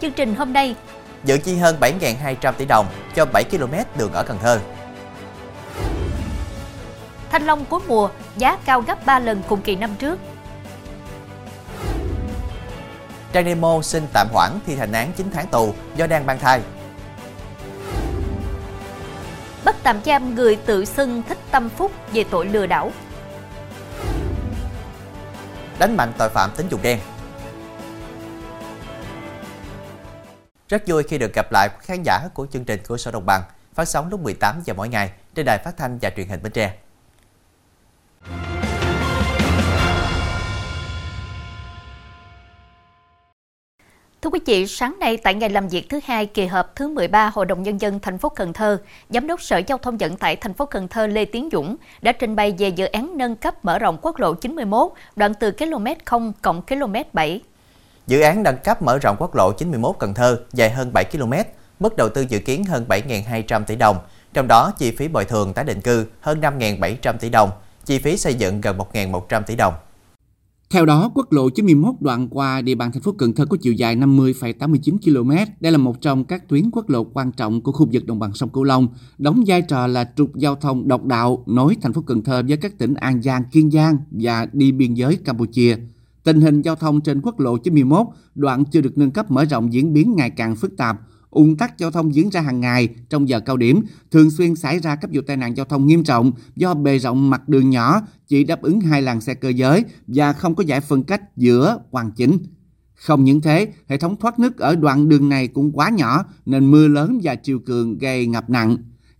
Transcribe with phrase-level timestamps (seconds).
[0.00, 0.74] Chương trình hôm nay,
[1.24, 4.60] dự chi hơn 7.200 tỷ đồng cho 7 km đường ở Cần Thơ.
[7.30, 10.18] Thanh long cuối mùa giá cao gấp 3 lần cùng kỳ năm trước.
[13.32, 16.60] Trang Nemo xin tạm hoãn thi hành án 9 tháng tù do đang mang thai.
[19.64, 22.92] Bắt tạm giam người tự xưng thích tâm phúc về tội lừa đảo.
[25.78, 26.98] Đánh mạnh tội phạm tính dụng đen.
[30.70, 33.42] Rất vui khi được gặp lại khán giả của chương trình của Sở Đồng Bằng
[33.74, 36.52] phát sóng lúc 18 giờ mỗi ngày trên đài phát thanh và truyền hình Bến
[36.52, 36.74] Tre.
[44.22, 47.30] Thưa quý vị, sáng nay tại ngày làm việc thứ hai kỳ họp thứ 13
[47.34, 50.36] Hội đồng nhân dân thành phố Cần Thơ, Giám đốc Sở Giao thông Vận tải
[50.36, 53.64] thành phố Cần Thơ Lê Tiến Dũng đã trình bày về dự án nâng cấp
[53.64, 57.40] mở rộng quốc lộ 91 đoạn từ km 0 cộng km 7.
[58.10, 61.32] Dự án nâng cấp mở rộng quốc lộ 91 Cần Thơ dài hơn 7 km,
[61.80, 63.96] mức đầu tư dự kiến hơn 7.200 tỷ đồng,
[64.32, 67.50] trong đó chi phí bồi thường tái định cư hơn 5.700 tỷ đồng,
[67.84, 69.74] chi phí xây dựng gần 1.100 tỷ đồng.
[70.70, 73.72] Theo đó, quốc lộ 91 đoạn qua địa bàn thành phố Cần Thơ có chiều
[73.72, 75.52] dài 50,89 km.
[75.60, 78.34] Đây là một trong các tuyến quốc lộ quan trọng của khu vực đồng bằng
[78.34, 78.88] sông Cửu Long,
[79.18, 82.56] đóng vai trò là trục giao thông độc đạo nối thành phố Cần Thơ với
[82.56, 85.76] các tỉnh An Giang, Kiên Giang và đi biên giới Campuchia.
[86.24, 89.72] Tình hình giao thông trên quốc lộ 91 đoạn chưa được nâng cấp mở rộng
[89.72, 93.28] diễn biến ngày càng phức tạp, Ung tắc giao thông diễn ra hàng ngày trong
[93.28, 96.32] giờ cao điểm, thường xuyên xảy ra các vụ tai nạn giao thông nghiêm trọng
[96.56, 100.32] do bề rộng mặt đường nhỏ chỉ đáp ứng hai làn xe cơ giới và
[100.32, 102.38] không có giải phân cách giữa hoàn chỉnh.
[102.94, 106.70] Không những thế, hệ thống thoát nước ở đoạn đường này cũng quá nhỏ nên
[106.70, 108.76] mưa lớn và chiều cường gây ngập nặng.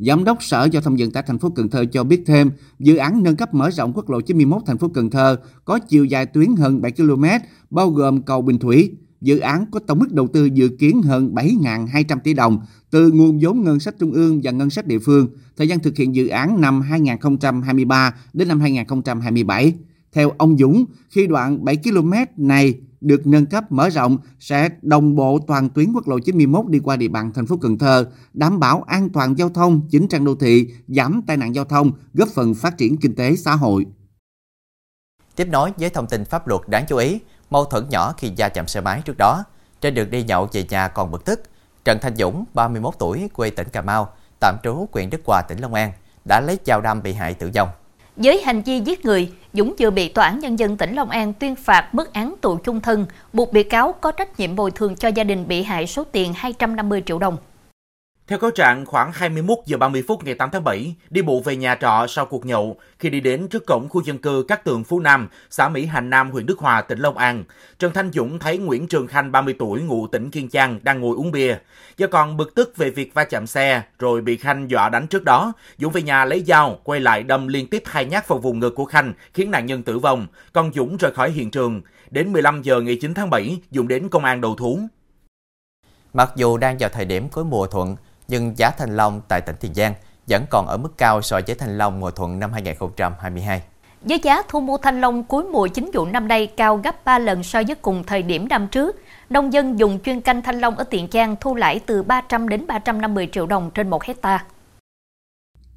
[0.06, 2.96] Giám đốc Sở Giao thông Vận tải thành phố Cần Thơ cho biết thêm, dự
[2.96, 6.26] án nâng cấp mở rộng quốc lộ 91 thành phố Cần Thơ có chiều dài
[6.26, 7.24] tuyến hơn 7 km,
[7.70, 11.34] bao gồm cầu Bình Thủy, Dự án có tổng mức đầu tư dự kiến hơn
[11.34, 15.28] 7.200 tỷ đồng từ nguồn vốn ngân sách trung ương và ngân sách địa phương.
[15.56, 19.74] Thời gian thực hiện dự án năm 2023 đến năm 2027.
[20.12, 25.16] Theo ông Dũng, khi đoạn 7 km này được nâng cấp mở rộng sẽ đồng
[25.16, 28.60] bộ toàn tuyến quốc lộ 91 đi qua địa bàn thành phố Cần Thơ, đảm
[28.60, 32.28] bảo an toàn giao thông, chỉnh trang đô thị, giảm tai nạn giao thông, góp
[32.28, 33.86] phần phát triển kinh tế xã hội.
[35.36, 38.48] Tiếp nối với thông tin pháp luật đáng chú ý, mâu thuẫn nhỏ khi va
[38.48, 39.44] chạm xe máy trước đó.
[39.80, 41.42] Trên đường đi nhậu về nhà còn bực tức,
[41.84, 44.08] Trần Thanh Dũng, 31 tuổi, quê tỉnh Cà Mau,
[44.40, 45.92] tạm trú huyện Đức Hòa, tỉnh Long An,
[46.24, 47.68] đã lấy dao đâm bị hại tử vong.
[48.16, 51.32] Với hành vi giết người, Dũng vừa bị Tòa án Nhân dân tỉnh Long An
[51.32, 54.96] tuyên phạt mức án tù chung thân, buộc bị cáo có trách nhiệm bồi thường
[54.96, 57.36] cho gia đình bị hại số tiền 250 triệu đồng.
[58.30, 61.56] Theo cáo trạng, khoảng 21 giờ 30 phút ngày 8 tháng 7, đi bộ về
[61.56, 64.84] nhà trọ sau cuộc nhậu, khi đi đến trước cổng khu dân cư Cát Tường
[64.84, 67.44] Phú Nam, xã Mỹ Hành Nam, huyện Đức Hòa, tỉnh Long An,
[67.78, 71.16] Trần Thanh Dũng thấy Nguyễn Trường Khanh 30 tuổi ngụ tỉnh Kiên Giang đang ngồi
[71.16, 71.56] uống bia.
[71.96, 75.24] Do còn bực tức về việc va chạm xe rồi bị Khanh dọa đánh trước
[75.24, 78.58] đó, Dũng về nhà lấy dao quay lại đâm liên tiếp hai nhát vào vùng
[78.58, 80.26] ngực của Khanh, khiến nạn nhân tử vong.
[80.52, 81.80] Còn Dũng rời khỏi hiện trường.
[82.10, 84.80] Đến 15 giờ ngày 9 tháng 7, Dũng đến công an đầu thú.
[86.12, 87.96] Mặc dù đang vào thời điểm cuối mùa thuận,
[88.30, 89.94] nhưng giá thanh long tại tỉnh Tiền Giang
[90.26, 93.62] vẫn còn ở mức cao so với thanh long mùa thuận năm 2022.
[94.02, 97.18] Với giá thu mua thanh long cuối mùa chính vụ năm nay cao gấp 3
[97.18, 100.76] lần so với cùng thời điểm năm trước, nông dân dùng chuyên canh thanh long
[100.76, 104.44] ở Tiền Giang thu lãi từ 300 đến 350 triệu đồng trên một hecta.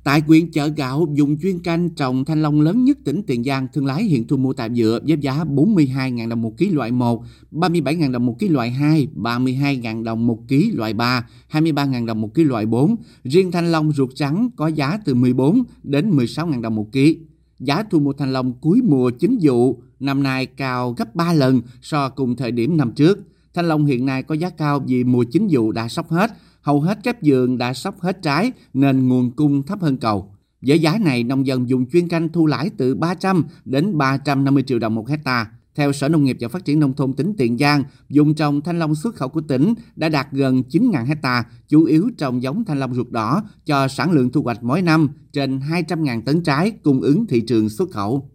[0.04, 3.68] Tại quyện chợ gạo, dùng chuyên canh trồng thanh long lớn nhất tỉnh Tiền Giang,
[3.74, 7.24] thương lái hiện thu mua tạm dựa với giá 42.000 đồng một ký loại 1,
[7.52, 12.34] 37.000 đồng một ký loại 2, 32.000 đồng một ký loại 3, 23.000 đồng một
[12.34, 12.96] ký loại 4.
[13.24, 17.18] Riêng thanh long ruột trắng có giá từ 14 đến 16.000 đồng một ký.
[17.60, 21.62] Giá thu mua thanh long cuối mùa chính vụ năm nay cao gấp 3 lần
[21.82, 23.20] so cùng thời điểm năm trước.
[23.54, 26.32] Thanh long hiện nay có giá cao vì mùa chính vụ đã sắp hết,
[26.64, 30.34] hầu hết các vườn đã sắp hết trái nên nguồn cung thấp hơn cầu.
[30.62, 34.80] Với giá này, nông dân dùng chuyên canh thu lãi từ 300 đến 350 triệu
[34.80, 35.48] đồng một hecta.
[35.76, 38.80] Theo Sở Nông nghiệp và Phát triển Nông thôn tỉnh Tiền Giang, dùng trồng thanh
[38.80, 42.80] long xuất khẩu của tỉnh đã đạt gần 9.000 hecta, chủ yếu trồng giống thanh
[42.80, 47.02] long ruột đỏ cho sản lượng thu hoạch mỗi năm trên 200.000 tấn trái cung
[47.02, 48.30] ứng thị trường xuất khẩu.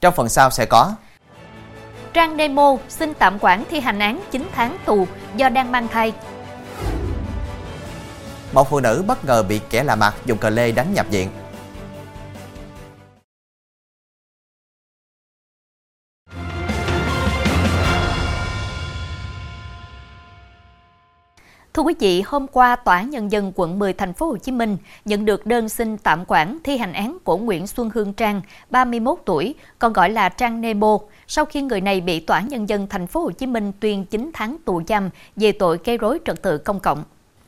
[0.00, 0.94] Trong phần sau sẽ có
[2.12, 5.06] Trang Nemo xin tạm quản thi hành án 9 tháng tù
[5.36, 6.12] do đang mang thai
[8.54, 11.28] một phụ nữ bất ngờ bị kẻ lạ mặt dùng cờ lê đánh nhập viện.
[21.74, 24.52] Thưa quý vị, hôm qua Tòa án Nhân dân quận 10 thành phố Hồ Chí
[24.52, 28.40] Minh nhận được đơn xin tạm quản thi hành án của Nguyễn Xuân Hương Trang,
[28.70, 32.68] 31 tuổi, còn gọi là Trang Nemo, sau khi người này bị Tòa án Nhân
[32.68, 36.18] dân thành phố Hồ Chí Minh tuyên 9 tháng tù giam về tội gây rối
[36.24, 37.04] trật tự công cộng.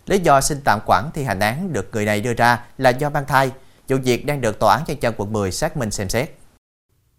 [0.07, 3.11] Lý do xin tạm quản thi hành án được người này đưa ra là do
[3.11, 3.51] mang thai.
[3.89, 6.31] Vụ việc đang được Tòa án Nhân dân quận 10 xác minh xem xét.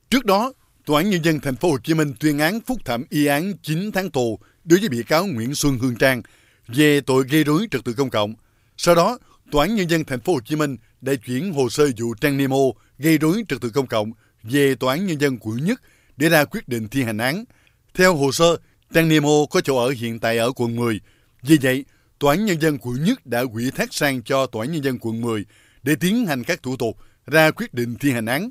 [0.10, 0.54] Trước đó,
[0.86, 3.54] Tòa án Nhân dân thành phố Hồ Chí Minh tuyên án phúc thẩm y án
[3.64, 6.22] 9 tháng tù đối với bị cáo Nguyễn Xuân Hương Trang
[6.68, 8.34] về tội gây rối trật tự công cộng.
[8.78, 9.18] Sau đó,
[9.52, 12.38] Tòa án Nhân dân thành phố Hồ Chí Minh đã chuyển hồ sơ vụ Trang
[12.38, 12.58] Nemo
[12.98, 14.12] gây rối trật tự công cộng
[14.44, 15.82] về Tòa án Nhân dân quận Nhất
[16.18, 17.44] để ra quyết định thi hành án.
[17.94, 18.58] Theo hồ sơ,
[18.94, 21.00] Trang Nemo có chỗ ở hiện tại ở quận 10.
[21.42, 21.86] Vì vậy,
[22.20, 24.98] Tòa án Nhân dân quận Nhất đã quỷ thác sang cho Tòa án Nhân dân
[25.02, 25.46] quận 10
[25.84, 28.50] để tiến hành các thủ tục ra quyết định thi hành án.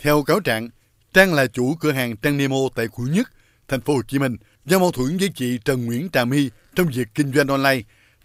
[0.00, 0.68] Theo cáo trạng,
[1.12, 3.32] Trang là chủ cửa hàng Trang Nemo tại quận Nhất,
[3.68, 6.86] thành phố Hồ Chí Minh do mâu thuẫn với chị Trần Nguyễn Trà My trong
[6.86, 7.80] việc kinh doanh online.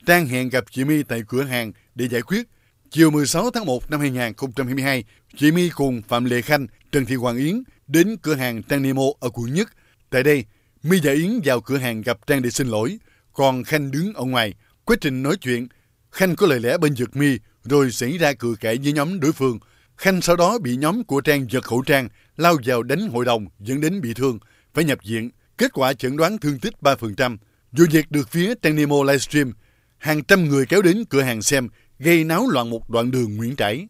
[0.05, 2.47] Trang hẹn gặp chị My tại cửa hàng để giải quyết.
[2.91, 5.03] Chiều 16 tháng 1 năm 2022,
[5.37, 9.03] chị My cùng Phạm Lệ Khanh, Trần Thị Hoàng Yến đến cửa hàng Trang Nemo
[9.19, 9.69] ở quận Nhất.
[10.09, 10.45] Tại đây,
[10.83, 12.97] My và Yến vào cửa hàng gặp Trang để xin lỗi,
[13.33, 14.53] còn Khanh đứng ở ngoài.
[14.89, 15.67] Quá trình nói chuyện,
[16.11, 19.31] Khanh có lời lẽ bên giật mi, rồi xảy ra cự cãi với nhóm đối
[19.31, 19.59] phương.
[19.97, 23.45] Khanh sau đó bị nhóm của Trang giật khẩu trang, lao vào đánh hội đồng
[23.59, 24.39] dẫn đến bị thương,
[24.73, 25.29] phải nhập viện.
[25.57, 27.37] Kết quả chẩn đoán thương tích 3%.
[27.71, 29.53] Vụ việc được phía Trang Nemo livestream,
[29.97, 31.69] hàng trăm người kéo đến cửa hàng xem,
[31.99, 33.87] gây náo loạn một đoạn đường Nguyễn Trãi.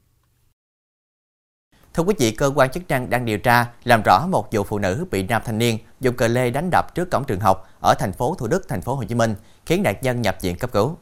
[1.93, 4.79] Thưa quý vị, cơ quan chức năng đang điều tra làm rõ một vụ phụ
[4.79, 7.93] nữ bị nam thanh niên dùng cờ lê đánh đập trước cổng trường học ở
[7.99, 9.35] thành phố Thủ Đức, thành phố Hồ Chí Minh,
[9.69, 10.97] khiến nạn nhân nhập viện cấp cứu.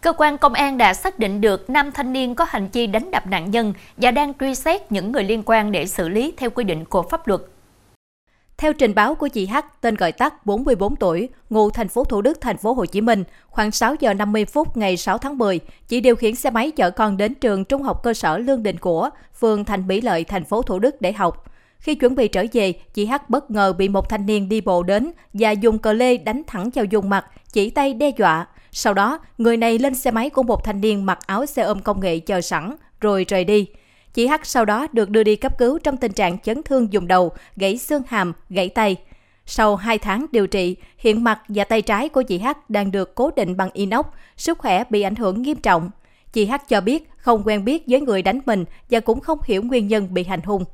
[0.00, 3.10] Cơ quan công an đã xác định được nam thanh niên có hành vi đánh
[3.10, 6.50] đập nạn nhân và đang truy xét những người liên quan để xử lý theo
[6.50, 7.40] quy định của pháp luật.
[8.56, 12.22] Theo trình báo của chị H, tên gọi tắt 44 tuổi, ngụ thành phố Thủ
[12.22, 15.60] Đức, thành phố Hồ Chí Minh, khoảng 6 giờ 50 phút ngày 6 tháng 10,
[15.88, 18.78] chị điều khiển xe máy chở con đến trường Trung học cơ sở Lương Định
[18.78, 21.44] Của, phường Thành Mỹ Lợi, thành phố Thủ Đức để học.
[21.80, 24.82] Khi chuẩn bị trở về, chị H bất ngờ bị một thanh niên đi bộ
[24.82, 28.46] đến và dùng cờ lê đánh thẳng vào vùng mặt, chỉ tay đe dọa.
[28.72, 31.80] Sau đó, người này lên xe máy của một thanh niên mặc áo xe ôm
[31.82, 33.66] công nghệ chờ sẵn, rồi rời đi.
[34.14, 37.06] Chị H sau đó được đưa đi cấp cứu trong tình trạng chấn thương vùng
[37.06, 38.96] đầu, gãy xương hàm, gãy tay.
[39.46, 43.14] Sau 2 tháng điều trị, hiện mặt và tay trái của chị H đang được
[43.14, 44.06] cố định bằng inox,
[44.36, 45.90] sức khỏe bị ảnh hưởng nghiêm trọng.
[46.32, 49.62] Chị H cho biết không quen biết với người đánh mình và cũng không hiểu
[49.62, 50.64] nguyên nhân bị hành hung.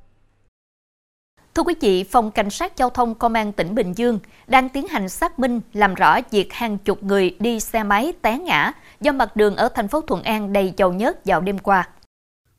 [1.56, 4.88] Thưa quý vị, Phòng Cảnh sát Giao thông Công an tỉnh Bình Dương đang tiến
[4.88, 9.12] hành xác minh làm rõ việc hàng chục người đi xe máy té ngã do
[9.12, 11.88] mặt đường ở thành phố Thuận An đầy dầu nhớt vào đêm qua.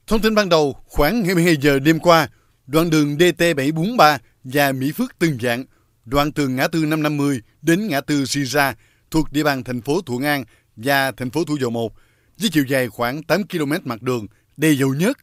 [0.08, 2.30] Thông tin ban đầu, khoảng 22 giờ đêm qua,
[2.68, 5.66] đoạn đường DT743 và Mỹ Phước Tân Dạng,
[6.06, 8.76] đoạn từ ngã tư 550 đến ngã tư Sira
[9.12, 10.44] thuộc địa bàn thành phố Thuận An
[10.76, 11.94] và thành phố Thủ Dầu Một,
[12.40, 14.28] với chiều dài khoảng 8 km mặt đường,
[14.58, 15.18] đầy dầu nhớt.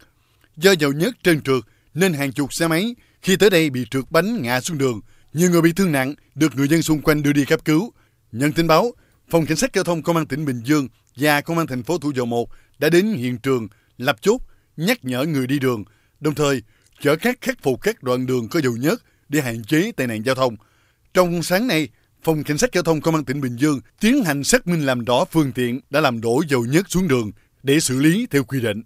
[0.57, 1.63] Do dầu nhớt trơn trượt
[1.95, 2.95] nên hàng chục xe máy
[3.25, 5.01] khi tới đây bị trượt bánh ngã xuống đường.
[5.33, 7.93] Nhiều người bị thương nặng được người dân xung quanh đưa đi cấp cứu.
[8.33, 8.93] Nhận tin báo,
[9.31, 11.99] Phòng Cảnh sát Giao thông Công an tỉnh Bình Dương và Công an thành phố
[11.99, 12.49] Thủ Dầu Một
[12.79, 13.69] đã đến hiện trường
[13.99, 14.41] lập chốt
[14.77, 15.85] nhắc nhở người đi đường,
[16.21, 16.63] đồng thời
[17.01, 20.23] chở khách khắc phục các đoạn đường có dầu nhớt để hạn chế tai nạn
[20.25, 20.57] giao thông.
[21.15, 21.89] Trong sáng nay,
[22.23, 25.05] Phòng Cảnh sát Giao thông Công an tỉnh Bình Dương tiến hành xác minh làm
[25.05, 27.33] rõ phương tiện đã làm đổ dầu nhớt xuống đường
[27.63, 28.83] để xử lý theo quy định.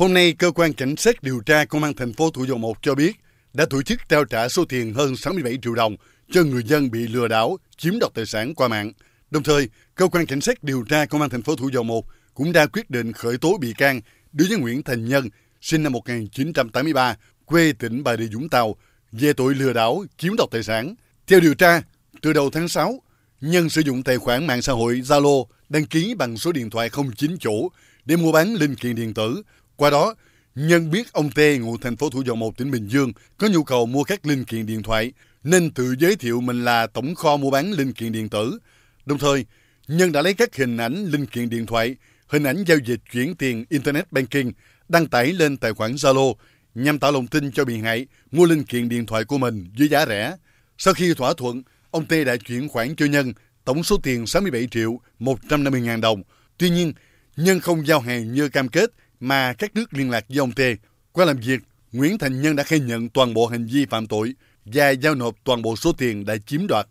[0.00, 2.82] Hôm nay, cơ quan cảnh sát điều tra công an thành phố Thủ Dầu Một
[2.82, 3.12] cho biết
[3.52, 5.96] đã tổ chức trao trả số tiền hơn 67 triệu đồng
[6.30, 8.92] cho người dân bị lừa đảo chiếm đoạt tài sản qua mạng.
[9.30, 12.06] Đồng thời, cơ quan cảnh sát điều tra công an thành phố Thủ Dầu Một
[12.34, 14.00] cũng đã quyết định khởi tố bị can
[14.32, 15.28] đối với Nguyễn Thành Nhân,
[15.60, 18.76] sinh năm 1983, quê tỉnh Bà Rịa Vũng Tàu,
[19.12, 20.94] về tội lừa đảo chiếm đoạt tài sản.
[21.26, 21.82] Theo điều tra,
[22.22, 23.02] từ đầu tháng 6,
[23.40, 26.88] Nhân sử dụng tài khoản mạng xã hội Zalo đăng ký bằng số điện thoại
[26.88, 27.68] không chính chủ
[28.04, 29.42] để mua bán linh kiện điện tử.
[29.80, 30.14] Qua đó,
[30.54, 33.64] Nhân biết ông T ngụ thành phố Thủ Dầu Một tỉnh Bình Dương có nhu
[33.64, 35.12] cầu mua các linh kiện điện thoại
[35.44, 38.58] nên tự giới thiệu mình là tổng kho mua bán linh kiện điện tử.
[39.06, 39.44] Đồng thời,
[39.88, 41.96] Nhân đã lấy các hình ảnh linh kiện điện thoại
[42.26, 44.50] hình ảnh giao dịch chuyển tiền Internet Banking
[44.88, 46.34] đăng tải lên tài khoản Zalo
[46.74, 49.88] nhằm tạo lòng tin cho bị hại mua linh kiện điện thoại của mình với
[49.88, 50.36] giá rẻ.
[50.78, 53.32] Sau khi thỏa thuận, ông T đã chuyển khoản cho Nhân
[53.64, 56.22] tổng số tiền 67 triệu 150 ngàn đồng.
[56.58, 56.92] Tuy nhiên,
[57.36, 60.76] Nhân không giao hàng như cam kết mà các nước liên lạc với ông Tê.
[61.12, 61.60] Qua làm việc,
[61.92, 64.34] Nguyễn Thành Nhân đã khai nhận toàn bộ hành vi phạm tội
[64.64, 66.86] và giao nộp toàn bộ số tiền đã chiếm đoạt.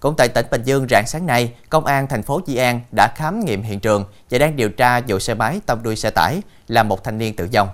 [0.00, 3.14] Cũng tại tỉnh Bình Dương rạng sáng nay, Công an thành phố Di An đã
[3.16, 6.40] khám nghiệm hiện trường và đang điều tra vụ xe máy tông đuôi xe tải
[6.68, 7.68] làm một thanh niên tử vong.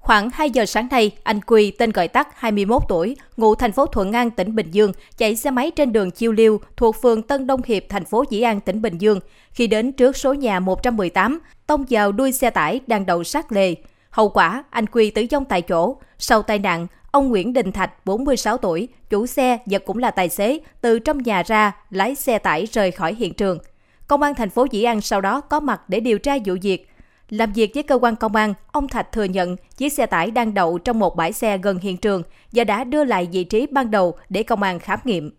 [0.00, 3.86] Khoảng 2 giờ sáng nay, anh Quy, tên gọi tắt 21 tuổi, ngụ thành phố
[3.86, 7.46] Thuận An, tỉnh Bình Dương, chạy xe máy trên đường Chiêu Liêu thuộc phường Tân
[7.46, 9.20] Đông Hiệp, thành phố Dĩ An, tỉnh Bình Dương.
[9.52, 13.74] Khi đến trước số nhà 118, tông vào đuôi xe tải đang đậu sát lề.
[14.10, 15.96] Hậu quả, anh Quy tử vong tại chỗ.
[16.18, 20.28] Sau tai nạn, ông Nguyễn Đình Thạch, 46 tuổi, chủ xe và cũng là tài
[20.28, 23.58] xế, từ trong nhà ra, lái xe tải rời khỏi hiện trường.
[24.06, 26.89] Công an thành phố Dĩ An sau đó có mặt để điều tra vụ việc.
[27.30, 30.54] Làm việc với cơ quan công an, ông Thạch thừa nhận chiếc xe tải đang
[30.54, 32.22] đậu trong một bãi xe gần hiện trường
[32.52, 35.30] và đã đưa lại vị trí ban đầu để công an khám nghiệm.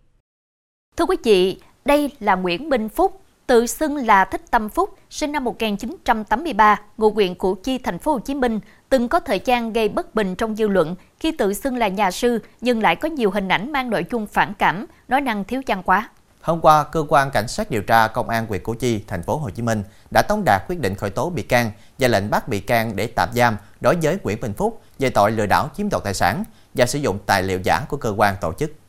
[0.98, 5.32] Thưa quý vị, đây là Nguyễn Minh Phúc, tự xưng là Thích Tâm Phúc, sinh
[5.32, 9.74] năm 1983, ngụ huyện Củ Chi, thành phố Hồ Chí Minh, từng có thời gian
[9.74, 13.10] gây bất bình trong dư luận khi tự xưng là nhà sư nhưng lại có
[13.10, 16.10] nhiều hình ảnh mang nội dung phản cảm, nói năng thiếu văn hóa.
[16.42, 19.38] Hôm qua, cơ quan cảnh sát điều tra công an huyện Củ Chi, thành phố
[19.38, 22.48] Hồ Chí Minh đã tống đạt quyết định khởi tố bị can và lệnh bắt
[22.48, 25.90] bị can để tạm giam đối với Nguyễn Bình Phúc về tội lừa đảo chiếm
[25.90, 26.44] đoạt tài sản
[26.74, 28.81] và sử dụng tài liệu giả của cơ quan tổ chức.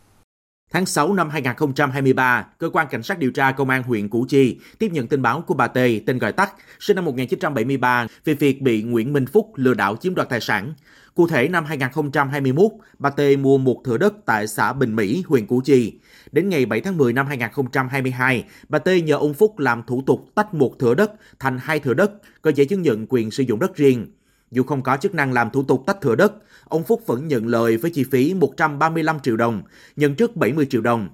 [0.73, 4.59] Tháng 6 năm 2023, cơ quan cảnh sát điều tra công an huyện Củ Chi
[4.79, 8.63] tiếp nhận tin báo của bà Tê, tên gọi tắt, sinh năm 1973, về việc
[8.63, 10.75] bị Nguyễn Minh Phúc lừa đảo chiếm đoạt tài sản.
[11.15, 12.67] Cụ thể năm 2021,
[12.99, 15.99] bà Tê mua một thửa đất tại xã Bình Mỹ, huyện Củ Chi.
[16.33, 20.29] Đến ngày 7 tháng 10 năm 2022, bà Tê nhờ ông Phúc làm thủ tục
[20.35, 22.13] tách một thửa đất thành hai thửa đất,
[22.43, 24.07] có giấy chứng nhận quyền sử dụng đất riêng.
[24.53, 26.33] Dù không có chức năng làm thủ tục tách thửa đất,
[26.69, 29.63] ông Phúc vẫn nhận lời với chi phí 135 triệu đồng,
[29.97, 31.09] nhận trước 70 triệu đồng.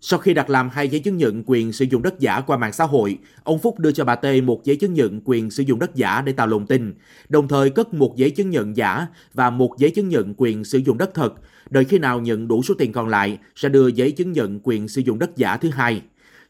[0.00, 2.72] Sau khi đặt làm hai giấy chứng nhận quyền sử dụng đất giả qua mạng
[2.72, 5.78] xã hội, ông Phúc đưa cho bà T một giấy chứng nhận quyền sử dụng
[5.78, 6.94] đất giả để tạo lòng tin,
[7.28, 10.78] đồng thời cất một giấy chứng nhận giả và một giấy chứng nhận quyền sử
[10.78, 11.34] dụng đất thật.
[11.70, 14.88] Đợi khi nào nhận đủ số tiền còn lại, sẽ đưa giấy chứng nhận quyền
[14.88, 16.02] sử dụng đất giả thứ hai.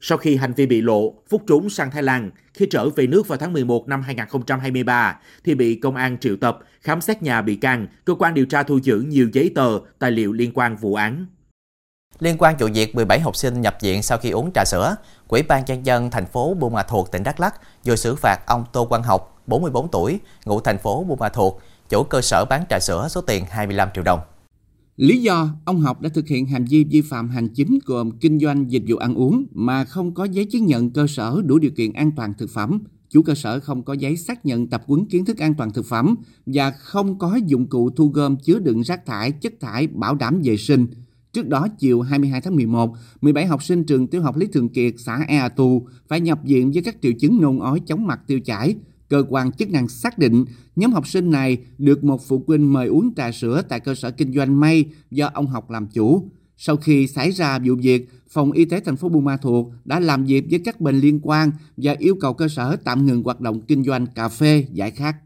[0.07, 2.31] Sau khi hành vi bị lộ, Phúc trốn sang Thái Lan.
[2.55, 6.59] Khi trở về nước vào tháng 11 năm 2023, thì bị công an triệu tập,
[6.81, 10.11] khám xét nhà bị can, cơ quan điều tra thu giữ nhiều giấy tờ, tài
[10.11, 11.27] liệu liên quan vụ án.
[12.21, 14.97] Liên quan vụ việc 17 học sinh nhập viện sau khi uống trà sữa,
[15.29, 18.39] Quỹ ban nhân dân thành phố Buôn Ma Thuột tỉnh Đắk Lắk vừa xử phạt
[18.47, 21.55] ông Tô Quang Học, 44 tuổi, ngụ thành phố Buôn Ma Thuột,
[21.89, 24.21] chủ cơ sở bán trà sữa số tiền 25 triệu đồng.
[24.97, 28.39] Lý do ông Học đã thực hiện hành vi vi phạm hành chính gồm kinh
[28.39, 31.71] doanh dịch vụ ăn uống mà không có giấy chứng nhận cơ sở đủ điều
[31.71, 32.79] kiện an toàn thực phẩm,
[33.11, 35.87] chủ cơ sở không có giấy xác nhận tập huấn kiến thức an toàn thực
[35.87, 36.15] phẩm
[36.47, 40.41] và không có dụng cụ thu gom chứa đựng rác thải, chất thải bảo đảm
[40.45, 40.87] vệ sinh.
[41.33, 44.95] Trước đó, chiều 22 tháng 11, 17 học sinh trường tiểu học Lý Thường Kiệt,
[44.99, 48.41] xã Ea Tu phải nhập viện với các triệu chứng nôn ói chóng mặt tiêu
[48.41, 48.75] chảy,
[49.15, 50.45] cơ quan chức năng xác định
[50.77, 54.11] nhóm học sinh này được một phụ huynh mời uống trà sữa tại cơ sở
[54.11, 56.31] kinh doanh may do ông học làm chủ.
[56.57, 60.01] Sau khi xảy ra vụ việc, Phòng Y tế thành phố Buôn Ma Thuột đã
[60.01, 63.41] làm việc với các bên liên quan và yêu cầu cơ sở tạm ngừng hoạt
[63.41, 65.17] động kinh doanh cà phê giải khát.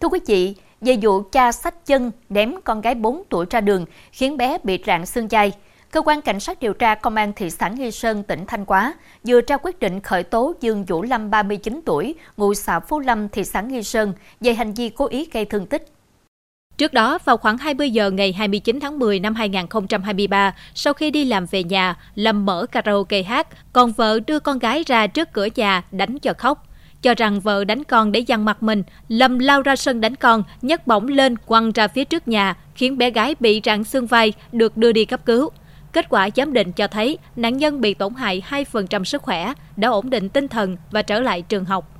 [0.00, 3.84] Thưa quý vị, về vụ cha sách chân ném con gái 4 tuổi ra đường
[4.12, 5.52] khiến bé bị rạn xương chay,
[5.94, 8.94] Cơ quan Cảnh sát điều tra Công an thị xã Nghi Sơn, tỉnh Thanh Hóa
[9.26, 13.28] vừa ra quyết định khởi tố Dương Vũ Lâm 39 tuổi, ngụ xã Phú Lâm,
[13.28, 15.86] thị xã Nghi Sơn về hành vi cố ý gây thương tích.
[16.76, 21.24] Trước đó, vào khoảng 20 giờ ngày 29 tháng 10 năm 2023, sau khi đi
[21.24, 25.48] làm về nhà, Lâm mở karaoke hát, còn vợ đưa con gái ra trước cửa
[25.54, 26.66] nhà đánh cho khóc.
[27.02, 30.42] Cho rằng vợ đánh con để dằn mặt mình, Lâm lao ra sân đánh con,
[30.62, 34.32] nhấc bổng lên quăng ra phía trước nhà, khiến bé gái bị rạn xương vai,
[34.52, 35.50] được đưa đi cấp cứu.
[35.94, 39.88] Kết quả giám định cho thấy nạn nhân bị tổn hại 2% sức khỏe, đã
[39.88, 41.90] ổn định tinh thần và trở lại trường học.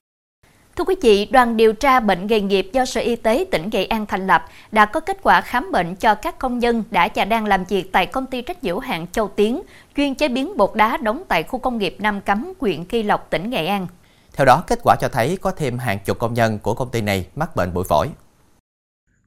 [0.76, 3.84] Thưa quý vị, đoàn điều tra bệnh nghề nghiệp do Sở Y tế tỉnh Nghệ
[3.84, 7.24] An thành lập đã có kết quả khám bệnh cho các công nhân đã và
[7.24, 9.62] đang làm việc tại công ty trách nhiệm hạn Châu Tiến,
[9.96, 13.30] chuyên chế biến bột đá đóng tại khu công nghiệp Nam Cấm, huyện Kỳ Lộc,
[13.30, 13.86] tỉnh Nghệ An.
[14.32, 17.00] Theo đó, kết quả cho thấy có thêm hàng chục công nhân của công ty
[17.00, 18.08] này mắc bệnh bụi phổi.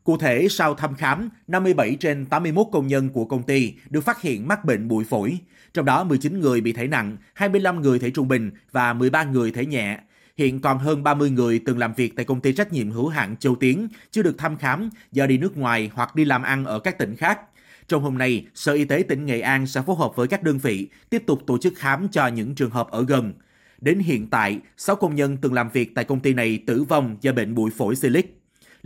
[0.08, 4.22] Cụ thể, sau thăm khám, 57 trên 81 công nhân của công ty được phát
[4.22, 5.38] hiện mắc bệnh bụi phổi,
[5.74, 9.52] trong đó 19 người bị thể nặng, 25 người thể trung bình và 13 người
[9.52, 10.00] thể nhẹ.
[10.38, 13.36] Hiện còn hơn 30 người từng làm việc tại công ty trách nhiệm hữu hạn
[13.38, 16.80] Châu Tiến chưa được thăm khám do đi nước ngoài hoặc đi làm ăn ở
[16.80, 17.40] các tỉnh khác.
[17.88, 20.58] Trong hôm nay, Sở Y tế tỉnh Nghệ An sẽ phối hợp với các đơn
[20.58, 23.34] vị tiếp tục tổ chức khám cho những trường hợp ở gần.
[23.82, 27.18] Đến hiện tại, 6 công nhân từng làm việc tại công ty này tử vong
[27.22, 28.37] do bệnh bụi phổi Silic.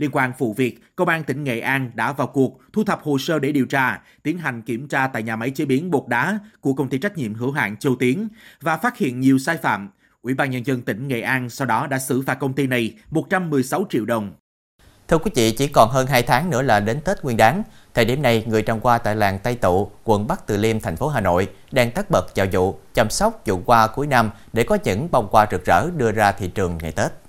[0.02, 3.18] Liên quan vụ việc, Công an tỉnh Nghệ An đã vào cuộc thu thập hồ
[3.18, 6.38] sơ để điều tra, tiến hành kiểm tra tại nhà máy chế biến bột đá
[6.60, 8.28] của công ty trách nhiệm hữu hạn Châu Tiến
[8.60, 9.88] và phát hiện nhiều sai phạm.
[10.22, 12.94] Ủy ban nhân dân tỉnh Nghệ An sau đó đã xử phạt công ty này
[13.10, 14.32] 116 triệu đồng.
[15.08, 17.62] Thưa quý vị, chỉ còn hơn 2 tháng nữa là đến Tết Nguyên đán.
[17.94, 20.96] Thời điểm này, người trồng hoa tại làng Tây Tụ, quận Bắc Từ Liêm, thành
[20.96, 24.64] phố Hà Nội đang tất bật chào vụ, chăm sóc vụ hoa cuối năm để
[24.64, 27.21] có những bông hoa rực rỡ đưa ra thị trường ngày Tết.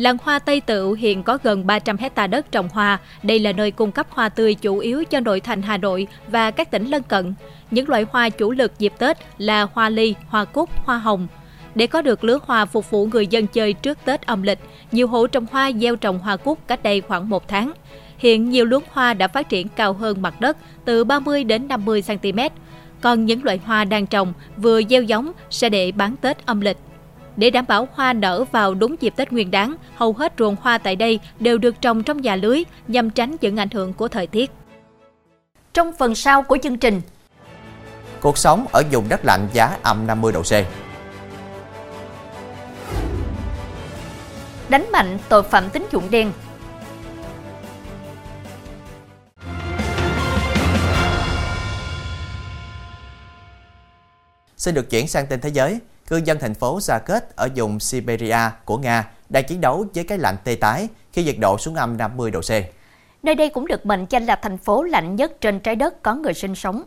[0.00, 2.98] Làng hoa Tây Tựu hiện có gần 300 hecta đất trồng hoa.
[3.22, 6.50] Đây là nơi cung cấp hoa tươi chủ yếu cho nội thành Hà Nội và
[6.50, 7.34] các tỉnh lân cận.
[7.70, 11.28] Những loại hoa chủ lực dịp Tết là hoa ly, hoa cúc, hoa hồng.
[11.74, 14.58] Để có được lứa hoa phục vụ người dân chơi trước Tết âm lịch,
[14.92, 17.72] nhiều hộ trồng hoa gieo trồng hoa cúc cách đây khoảng một tháng.
[18.18, 22.02] Hiện nhiều luống hoa đã phát triển cao hơn mặt đất từ 30 đến 50
[22.02, 22.38] cm.
[23.00, 26.76] Còn những loại hoa đang trồng vừa gieo giống sẽ để bán Tết âm lịch.
[27.40, 30.78] Để đảm bảo hoa nở vào đúng dịp Tết Nguyên đán, hầu hết ruộng hoa
[30.78, 34.26] tại đây đều được trồng trong nhà lưới nhằm tránh những ảnh hưởng của thời
[34.26, 34.50] tiết.
[35.72, 37.00] Trong phần sau của chương trình,
[38.20, 40.52] Cuộc sống ở vùng đất lạnh giá âm 50 độ C.
[44.68, 46.32] đánh mạnh tội phạm tín dụng đen.
[54.56, 55.80] Xin được chuyển sang tin thế giới.
[56.10, 60.04] Cư dân thành phố Gia Kết ở vùng Siberia của Nga đang chiến đấu với
[60.04, 62.50] cái lạnh tê tái khi nhiệt độ xuống âm 50 độ C.
[63.22, 66.14] Nơi đây cũng được mệnh danh là thành phố lạnh nhất trên trái đất có
[66.14, 66.82] người sinh sống.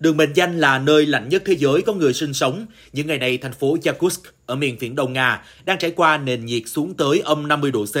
[0.00, 3.18] Được mệnh danh là nơi lạnh nhất thế giới có người sinh sống, những ngày
[3.18, 6.94] này thành phố Yakutsk ở miền viễn đông Nga đang trải qua nền nhiệt xuống
[6.94, 7.96] tới âm 50 độ C,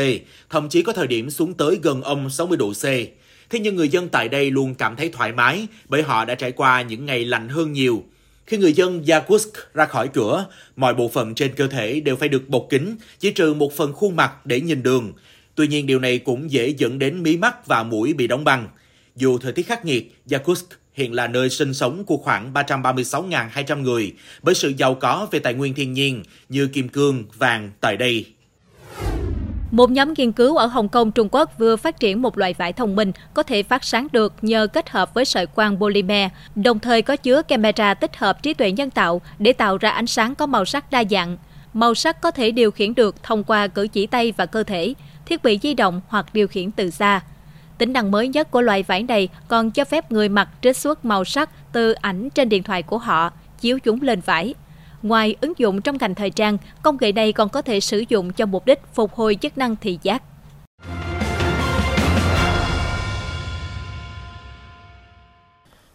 [0.50, 2.84] thậm chí có thời điểm xuống tới gần âm 60 độ C.
[3.50, 6.52] Thế nhưng người dân tại đây luôn cảm thấy thoải mái bởi họ đã trải
[6.52, 8.02] qua những ngày lạnh hơn nhiều.
[8.50, 12.28] Khi người dân Yakutsk ra khỏi cửa, mọi bộ phận trên cơ thể đều phải
[12.28, 15.12] được bọc kính, chỉ trừ một phần khuôn mặt để nhìn đường.
[15.54, 18.68] Tuy nhiên điều này cũng dễ dẫn đến mí mắt và mũi bị đóng băng.
[19.16, 24.12] Dù thời tiết khắc nghiệt, Yakutsk hiện là nơi sinh sống của khoảng 336.200 người
[24.42, 28.26] bởi sự giàu có về tài nguyên thiên nhiên như kim cương, vàng tại đây.
[29.70, 32.72] Một nhóm nghiên cứu ở Hồng Kông, Trung Quốc vừa phát triển một loại vải
[32.72, 36.78] thông minh có thể phát sáng được nhờ kết hợp với sợi quang polymer, đồng
[36.78, 40.34] thời có chứa camera tích hợp trí tuệ nhân tạo để tạo ra ánh sáng
[40.34, 41.36] có màu sắc đa dạng.
[41.72, 44.94] Màu sắc có thể điều khiển được thông qua cử chỉ tay và cơ thể,
[45.26, 47.20] thiết bị di động hoặc điều khiển từ xa.
[47.78, 51.04] Tính năng mới nhất của loại vải này còn cho phép người mặc trích xuất
[51.04, 54.54] màu sắc từ ảnh trên điện thoại của họ, chiếu chúng lên vải.
[55.02, 58.32] Ngoài ứng dụng trong ngành thời trang, công nghệ này còn có thể sử dụng
[58.32, 60.22] cho mục đích phục hồi chức năng thị giác.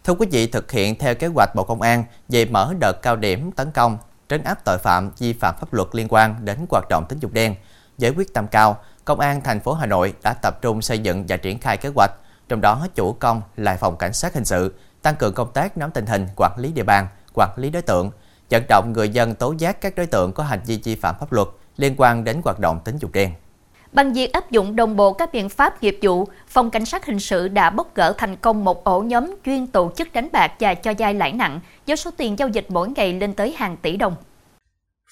[0.04, 3.16] Thưa quý vị, thực hiện theo kế hoạch Bộ Công an về mở đợt cao
[3.16, 3.98] điểm tấn công,
[4.30, 7.34] trấn áp tội phạm vi phạm pháp luật liên quan đến hoạt động tín dụng
[7.34, 7.56] đen,
[7.98, 11.26] với quyết tâm cao, Công an thành phố Hà Nội đã tập trung xây dựng
[11.28, 12.12] và triển khai kế hoạch,
[12.50, 15.92] trong đó chủ công là phòng cảnh sát hình sự, tăng cường công tác nắm
[15.92, 18.12] tình hình, quản lý địa bàn, quản lý đối tượng,
[18.50, 21.34] vận động người dân tố giác các đối tượng có hành vi vi phạm pháp
[21.34, 23.32] luật liên quan đến hoạt động tín dụng đen.
[23.94, 27.20] Bằng việc áp dụng đồng bộ các biện pháp nghiệp vụ, Phòng Cảnh sát Hình
[27.20, 30.74] sự đã bóc gỡ thành công một ổ nhóm chuyên tổ chức đánh bạc và
[30.74, 33.98] cho vay lãi nặng với số tiền giao dịch mỗi ngày lên tới hàng tỷ
[33.98, 34.16] đồng.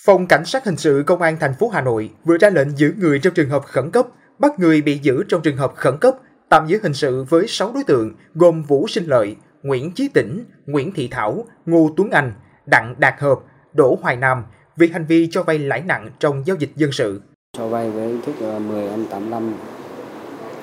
[0.06, 2.94] Phòng Cảnh sát Hình sự Công an thành phố Hà Nội vừa ra lệnh giữ
[2.98, 4.08] người trong trường hợp khẩn cấp,
[4.40, 6.16] bắt người bị giữ trong trường hợp khẩn cấp,
[6.50, 10.46] tạm giữ hình sự với 6 đối tượng gồm Vũ Sinh Lợi, Nguyễn Chí Tĩnh,
[10.66, 12.34] Nguyễn Thị Thảo, Ngô Tuấn Anh,
[12.66, 13.40] Đặng Đạt Hợp,
[13.74, 14.44] Đỗ Hoài Nam
[14.76, 17.22] vì hành vi cho vay lãi nặng trong giao dịch dân sự.
[17.58, 19.54] Cho vay với hình thức là 10 âm 8 năm,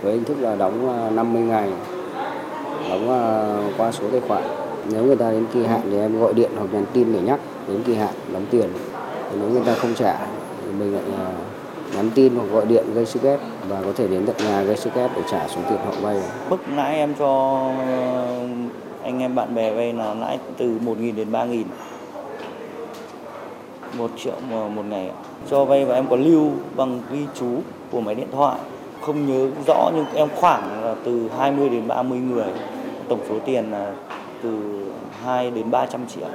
[0.03, 1.73] với hình thức là đóng 50 ngày,
[2.91, 3.09] đóng
[3.79, 4.43] qua số tài khoản.
[4.93, 7.41] Nếu người ta đến kỳ hạn thì em gọi điện hoặc nhắn tin để nhắc
[7.69, 8.69] đến kỳ hạn đóng tiền.
[9.39, 10.19] Nếu người ta không trả
[10.65, 11.03] thì mình lại
[11.97, 14.77] nhắn tin hoặc gọi điện gây sức ép và có thể đến tận nhà gây
[14.77, 16.23] sức ép để trả số tiền họ vay.
[16.51, 17.63] Mức lãi em cho
[19.03, 21.65] anh em bạn bè vay là lãi từ 1.000 đến 3.000
[23.99, 24.35] một triệu
[24.75, 25.11] một ngày
[25.51, 27.61] cho vay và em có lưu bằng ghi chú
[27.91, 28.61] của máy điện thoại.
[29.01, 32.53] Không nhớ rõ nhưng em khoảng là từ 20 đến 30 người.
[33.09, 33.95] Tổng số tiền là
[34.43, 34.85] từ
[35.25, 36.29] 2 đến 300 triệu.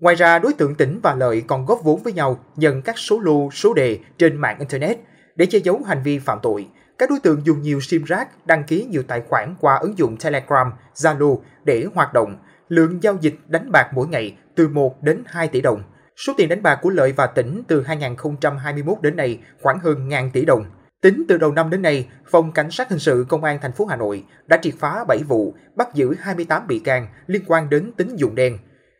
[0.00, 3.20] Ngoài ra, đối tượng Tỉnh và Lợi còn góp vốn với nhau nhận các số
[3.20, 4.98] lô, số đề trên mạng Internet
[5.36, 6.66] để che giấu hành vi phạm tội.
[6.98, 10.16] Các đối tượng dùng nhiều sim rác, đăng ký nhiều tài khoản qua ứng dụng
[10.16, 12.36] Telegram, Zalo để hoạt động.
[12.68, 15.82] Lượng giao dịch đánh bạc mỗi ngày từ 1 đến 2 tỷ đồng.
[16.16, 20.30] Số tiền đánh bạc của Lợi và Tỉnh từ 2021 đến nay khoảng hơn ngàn
[20.30, 20.64] tỷ đồng.
[21.00, 23.84] Tính từ đầu năm đến nay, Phòng Cảnh sát Hình sự Công an thành phố
[23.84, 27.92] Hà Nội đã triệt phá 7 vụ, bắt giữ 28 bị can liên quan đến
[27.96, 28.58] tín dụng đen.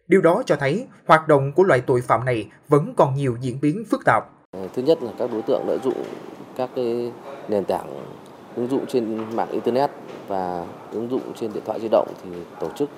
[0.09, 3.61] Điều đó cho thấy hoạt động của loại tội phạm này vẫn còn nhiều diễn
[3.61, 4.25] biến phức tạp.
[4.75, 6.05] Thứ nhất là các đối tượng lợi dụng
[6.57, 7.13] các cái
[7.49, 7.87] nền tảng
[8.57, 9.91] ứng dụng trên mạng internet
[10.29, 12.89] và ứng dụng trên điện thoại di động thì tổ chức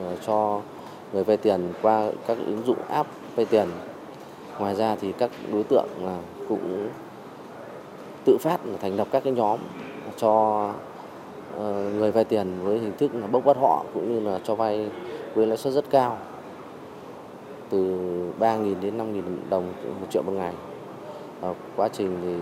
[0.00, 0.60] ờ, cho
[1.12, 3.68] người vay tiền qua các ứng dụng app vay tiền.
[4.58, 6.16] Ngoài ra thì các đối tượng ờ,
[6.48, 6.88] cũng
[8.24, 9.58] tự phát thành lập các cái nhóm
[10.16, 10.64] cho
[11.58, 14.54] ờ, người vay tiền với hình thức là bốc bắt họ cũng như là cho
[14.54, 14.90] vay
[15.34, 16.18] với lãi suất rất cao,
[17.70, 17.98] từ
[18.38, 20.52] 3.000 đến 5.000 đồng, một triệu một ngày
[21.40, 22.34] Ờ, quá trình thì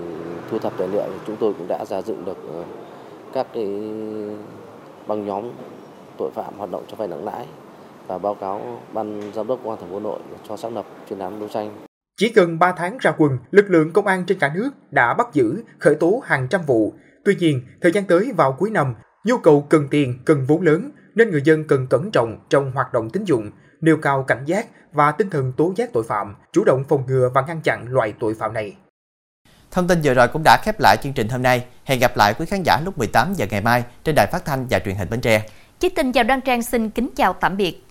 [0.50, 2.64] thu thập tài liệu thì chúng tôi cũng đã ra dựng được ờ,
[3.32, 3.64] các cái
[5.06, 5.44] băng nhóm
[6.18, 7.46] tội phạm hoạt động cho vay nặng lãi
[8.06, 10.86] và báo cáo ban giám đốc công an thành phố Hà Nội cho xác lập
[11.08, 11.70] chuyên án đấu tranh.
[12.16, 15.28] Chỉ gần 3 tháng ra quân, lực lượng công an trên cả nước đã bắt
[15.32, 16.92] giữ, khởi tố hàng trăm vụ.
[17.24, 20.90] Tuy nhiên, thời gian tới vào cuối năm, nhu cầu cần tiền, cần vốn lớn
[21.14, 24.66] nên người dân cần cẩn trọng trong hoạt động tín dụng, nêu cao cảnh giác
[24.92, 28.14] và tinh thần tố giác tội phạm, chủ động phòng ngừa và ngăn chặn loại
[28.20, 28.76] tội phạm này.
[29.70, 31.64] Thông tin vừa rồi cũng đã khép lại chương trình hôm nay.
[31.84, 34.66] Hẹn gặp lại quý khán giả lúc 18 giờ ngày mai trên đài phát thanh
[34.70, 35.42] và truyền hình Bến Tre.
[35.80, 37.85] Chí Tình chào Đăng Trang, xin kính chào tạm biệt.